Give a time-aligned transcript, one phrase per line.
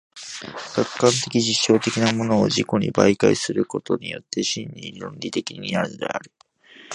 [0.73, 6.31] 客観的実証的なものを自己に媒介することによって真に論理的になるのである。